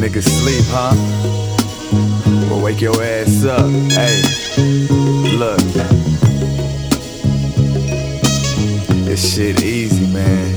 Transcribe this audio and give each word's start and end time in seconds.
niggas 0.00 0.24
sleep, 0.24 0.64
huh? 0.68 0.94
Well, 2.48 2.62
wake 2.62 2.80
your 2.80 3.02
ass 3.02 3.44
up. 3.44 3.68
Hey, 3.92 4.22
look. 5.36 5.60
This 9.04 9.34
shit 9.34 9.62
easy, 9.62 10.06
man. 10.06 10.54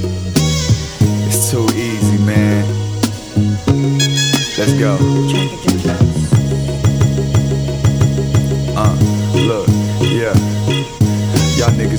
It's 1.28 1.52
too 1.52 1.66
easy, 1.75 2.18
man. 2.24 2.66
Let's 4.57 4.74
go. 4.79 4.98
Uh, 8.75 8.96
look, 9.36 9.68
yeah. 9.68 9.82
Y'all 9.82 9.82
niggas 9.82 9.82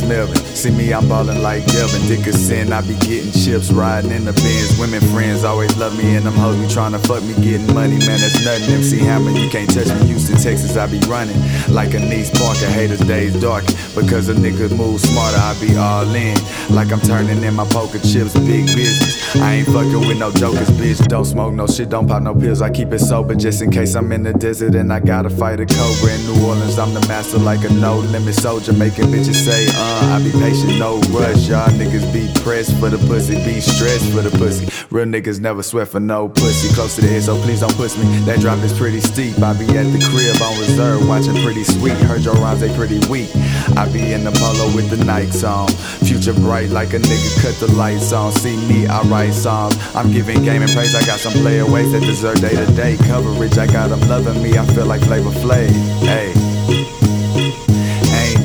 Melvin. 0.08 0.36
See 0.54 0.70
me, 0.70 0.92
I'm 0.92 1.08
ballin' 1.08 1.42
like 1.42 1.64
Delvin 1.66 2.06
Dickerson. 2.06 2.72
I 2.72 2.80
be 2.82 2.94
getting 3.00 3.32
chips, 3.32 3.70
riding 3.70 4.10
in 4.10 4.24
the 4.24 4.32
Benz. 4.32 4.78
Women 4.78 5.00
friends 5.12 5.44
always 5.44 5.76
love 5.76 5.96
me, 5.96 6.16
and 6.16 6.24
them 6.24 6.34
hoes 6.34 6.56
be 6.56 6.66
tryna 6.66 7.04
fuck 7.06 7.22
me, 7.22 7.34
getting 7.44 7.72
money, 7.74 7.98
man. 7.98 8.20
That's 8.20 8.44
nothing. 8.44 8.74
MC 8.74 8.98
Hammer, 8.98 9.30
you 9.30 9.50
can't 9.50 9.72
touch 9.72 9.88
me. 9.88 10.06
Houston, 10.08 10.36
Texas, 10.36 10.76
I 10.76 10.86
be 10.86 10.98
running 11.06 11.36
like 11.68 11.94
Annise 11.94 12.30
Parker. 12.30 12.66
Haters 12.66 13.00
days 13.00 13.38
dark 13.40 13.64
because 13.94 14.28
a 14.28 14.34
nigga 14.34 14.70
move 14.76 15.00
smarter. 15.00 15.38
I 15.38 15.56
be 15.60 15.76
all 15.76 16.14
in 16.14 16.36
like 16.70 16.92
I'm 16.92 17.00
turning 17.00 17.42
in 17.42 17.54
my 17.54 17.66
poker 17.66 17.98
chips. 17.98 18.34
Big 18.34 18.66
business. 18.66 19.36
I 19.36 19.54
ain't 19.54 19.66
fucking 19.66 20.06
with 20.06 20.18
no 20.18 20.30
jokers, 20.32 20.70
bitch. 20.70 21.06
Don't 21.08 21.24
smoke 21.24 21.54
no 21.54 21.66
shit, 21.66 21.88
don't 21.88 22.06
pop 22.06 22.22
no 22.22 22.34
pills. 22.34 22.62
I 22.62 22.70
keep 22.70 22.92
it 22.92 23.00
sober 23.00 23.34
just 23.34 23.62
in 23.62 23.70
case 23.70 23.94
I'm 23.94 24.10
in 24.12 24.22
the 24.22 24.32
desert 24.32 24.74
and 24.74 24.92
I 24.92 25.00
gotta 25.00 25.30
fight 25.30 25.60
a 25.60 25.66
cobra 25.66 26.14
in 26.14 26.26
New 26.26 26.46
Orleans. 26.46 26.78
I'm 26.78 26.94
the 26.94 27.06
master 27.06 27.38
like 27.38 27.64
a 27.64 27.72
no 27.72 27.98
limit 27.98 28.34
soldier, 28.34 28.72
making 28.72 29.06
bitches 29.06 29.34
say, 29.34 29.66
uh, 29.74 29.93
I 29.94 30.22
be 30.22 30.30
patient, 30.32 30.78
no 30.78 30.98
rush. 31.10 31.48
Y'all 31.48 31.68
niggas 31.70 32.10
be 32.12 32.30
pressed 32.42 32.76
for 32.78 32.90
the 32.90 32.98
pussy, 33.06 33.34
be 33.44 33.60
stressed 33.60 34.10
for 34.12 34.22
the 34.22 34.30
pussy. 34.36 34.68
Real 34.90 35.06
niggas 35.06 35.40
never 35.40 35.62
sweat 35.62 35.88
for 35.88 36.00
no 36.00 36.28
pussy. 36.28 36.72
Close 36.74 36.94
to 36.96 37.00
the 37.00 37.08
head, 37.08 37.22
so 37.22 37.40
please 37.42 37.60
don't 37.60 37.74
push 37.74 37.96
me. 37.96 38.04
That 38.26 38.40
drop 38.40 38.58
is 38.58 38.72
pretty 38.72 39.00
steep. 39.00 39.38
I 39.42 39.52
be 39.52 39.66
at 39.76 39.84
the 39.92 40.00
crib 40.10 40.40
on 40.42 40.58
reserve, 40.60 41.08
watching 41.08 41.36
pretty 41.42 41.64
sweet. 41.64 41.94
Heard 41.94 42.22
your 42.22 42.34
rhymes, 42.34 42.60
they 42.60 42.74
pretty 42.76 42.98
weak. 43.08 43.30
I 43.76 43.88
be 43.92 44.12
in 44.12 44.24
the 44.24 44.32
polo 44.32 44.74
with 44.74 44.90
the 44.90 44.96
Nikes 44.96 45.42
on. 45.46 45.68
Future 46.06 46.34
bright 46.34 46.70
like 46.70 46.92
a 46.94 46.98
nigga 46.98 47.42
cut 47.42 47.54
the 47.60 47.72
lights 47.74 48.12
on. 48.12 48.32
See 48.32 48.56
me, 48.68 48.86
I 48.86 49.02
write 49.02 49.34
songs. 49.34 49.76
I'm 49.94 50.12
giving 50.12 50.42
game 50.42 50.62
and 50.62 50.70
praise. 50.70 50.94
I 50.94 51.04
got 51.04 51.18
some 51.18 51.32
playaways 51.34 51.92
that 51.92 52.00
deserve 52.00 52.40
day 52.40 52.54
to 52.54 52.66
day 52.74 52.96
coverage. 53.06 53.58
I 53.58 53.66
got 53.66 53.90
them 53.90 54.00
loving 54.08 54.42
me. 54.42 54.56
I 54.58 54.64
feel 54.66 54.86
like 54.86 55.02
Flavor 55.02 55.30
Flav. 55.30 55.68
Hey. 56.00 56.53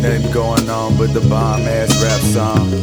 Ain't 0.02 0.08
nothing 0.08 0.31
going 0.31 0.69
on 0.69 0.97
but 0.97 1.14
the 1.14 1.19
bomb 1.19 1.67
ass 1.67 2.02
rap 2.02 2.22
song. 2.22 2.73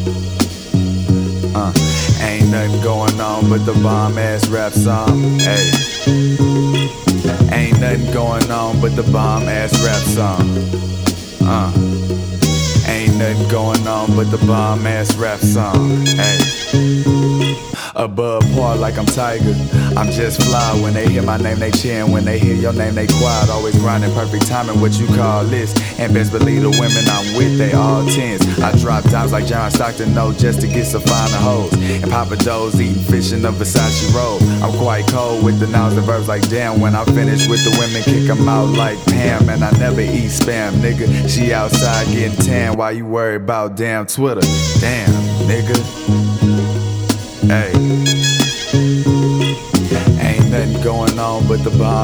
Uh, 1.57 1.73
ain't 2.21 2.51
nothing 2.51 2.79
going 2.83 3.19
on 3.19 3.49
but 3.49 3.65
the 3.65 3.73
bomb 3.83 4.19
ass 4.19 4.47
rap 4.49 4.73
song. 4.73 5.39
Hey. 5.39 5.71
Ain't 7.57 7.81
nothing 7.81 8.13
going 8.13 8.51
on 8.51 8.83
but 8.83 8.95
the 8.97 9.03
bomb 9.11 9.45
ass 9.45 9.73
rap 9.83 10.03
song. 10.03 10.59
Uh. 11.41 11.73
Ain't 12.87 13.17
nothing 13.17 13.49
going 13.49 13.89
on 13.89 14.15
but 14.15 14.31
the 14.31 14.45
bomb 14.47 14.87
ass 14.87 15.17
rap 15.17 15.41
song. 15.41 16.05
Hey. 16.05 17.56
Above 17.97 18.43
par 18.55 18.77
like 18.77 18.99
I'm 18.99 19.07
Tiger. 19.07 19.55
I'm 19.97 20.11
just 20.11 20.43
fly. 20.43 20.79
When 20.83 20.93
they 20.93 21.09
hear 21.09 21.23
my 21.23 21.39
name, 21.39 21.59
they 21.59 21.71
cheering. 21.71 22.13
When 22.13 22.27
they 22.27 22.39
hear 22.39 22.55
your 22.55 22.75
name, 22.75 22.95
they 22.95 23.07
quiet. 23.07 23.49
Always 23.49 23.77
grinding 23.79 24.13
perfect 24.13 24.47
timing, 24.47 24.81
what 24.81 24.99
you 24.99 25.07
call 25.07 25.45
this. 25.45 25.75
And 25.99 26.13
best 26.13 26.31
believe 26.31 26.61
the 26.63 26.71
women 26.71 27.05
I'm 27.09 27.37
with, 27.39 27.57
they 27.57 27.73
all 27.73 28.05
tens. 28.07 28.43
I 28.61 28.77
drop 28.79 29.05
dimes 29.05 29.33
like 29.33 29.47
John 29.47 29.71
Stockton, 29.71 30.15
no, 30.15 30.33
just 30.33 30.61
to 30.61 30.67
get 30.67 30.85
some 30.85 31.01
finer 31.01 31.39
hoes. 31.39 31.73
And 31.73 32.13
Pappadeaux's 32.13 32.81
eating 32.81 33.03
fish 33.03 33.33
in 33.33 33.41
the 33.41 33.51
Versace 33.51 34.15
roll. 34.15 34.43
I'm 34.63 34.77
quite 34.79 35.07
cold 35.09 35.43
with 35.43 35.59
the 35.59 35.67
nouns 35.67 35.97
and 35.97 36.05
verbs 36.05 36.29
like 36.29 36.47
damn. 36.51 36.81
When 36.81 36.95
I 36.95 37.05
finish 37.07 37.49
with 37.49 37.65
the 37.65 37.75
women, 37.81 38.03
kick 38.03 38.29
'em 38.29 38.47
out 38.47 38.77
like 38.77 39.03
Pam. 39.07 39.49
And 39.49 39.65
I 39.65 39.71
never 39.79 40.03
eat 40.03 40.31
spam, 40.31 40.75
nigga. 40.83 41.29
She 41.29 41.55
outside 41.55 42.07
getting 42.09 42.37
tan 42.37 42.77
while 42.77 42.93
you 42.93 43.07
worry 43.07 43.37
about 43.37 43.75
damn 43.77 44.07
Twitter. 44.07 44.43
Damn, 44.81 45.26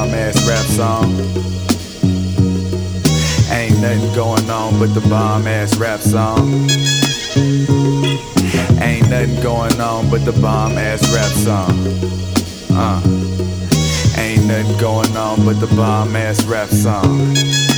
bomb 0.02 0.14
ass 0.14 0.48
rap 0.48 0.64
song. 0.64 1.12
Ain't 3.52 3.80
nothing 3.80 4.12
going 4.14 4.50
on 4.50 4.78
but 4.78 4.94
the 4.94 5.06
bomb 5.08 5.46
ass 5.46 5.76
rap 5.76 6.00
song. 6.00 6.68
Ain't 8.80 9.08
nothing 9.08 9.40
going 9.42 9.80
on 9.80 10.10
but 10.10 10.24
the 10.24 10.32
bomb 10.40 10.76
ass 10.76 11.02
rap 11.14 11.30
song. 11.30 11.86
Uh. 12.70 13.00
Ain't 14.20 14.46
nothing 14.46 14.76
going 14.78 15.16
on 15.16 15.44
but 15.44 15.60
the 15.60 15.72
bomb 15.76 16.16
ass 16.16 16.44
rap 16.46 16.68
song. 16.68 17.71